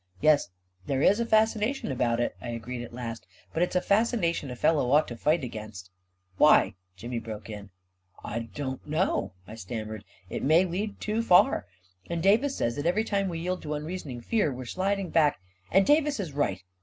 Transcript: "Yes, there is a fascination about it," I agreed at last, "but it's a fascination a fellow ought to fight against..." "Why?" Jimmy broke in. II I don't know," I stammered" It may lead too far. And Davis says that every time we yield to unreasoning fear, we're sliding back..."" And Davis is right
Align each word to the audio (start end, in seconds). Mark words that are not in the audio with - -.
"Yes, 0.19 0.49
there 0.87 1.03
is 1.03 1.19
a 1.19 1.27
fascination 1.27 1.91
about 1.91 2.19
it," 2.19 2.35
I 2.41 2.49
agreed 2.49 2.83
at 2.83 2.91
last, 2.91 3.27
"but 3.53 3.61
it's 3.61 3.75
a 3.75 3.81
fascination 3.81 4.49
a 4.49 4.55
fellow 4.55 4.89
ought 4.89 5.07
to 5.09 5.15
fight 5.15 5.43
against..." 5.43 5.91
"Why?" 6.39 6.73
Jimmy 6.95 7.19
broke 7.19 7.51
in. 7.51 7.65
II 7.65 7.69
I 8.25 8.39
don't 8.55 8.87
know," 8.87 9.33
I 9.47 9.53
stammered" 9.53 10.03
It 10.31 10.41
may 10.41 10.65
lead 10.65 10.99
too 10.99 11.21
far. 11.21 11.67
And 12.09 12.23
Davis 12.23 12.57
says 12.57 12.75
that 12.77 12.87
every 12.87 13.03
time 13.03 13.29
we 13.29 13.37
yield 13.37 13.61
to 13.61 13.75
unreasoning 13.75 14.21
fear, 14.21 14.51
we're 14.51 14.65
sliding 14.65 15.11
back..."" 15.11 15.39
And 15.71 15.85
Davis 15.85 16.19
is 16.19 16.33
right 16.33 16.63